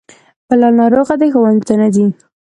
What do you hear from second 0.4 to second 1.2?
بلال ناروغه